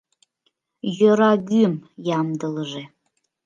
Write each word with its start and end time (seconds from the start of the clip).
Йӧрагӱм 0.97 1.73
ямдылыже. 2.19 2.83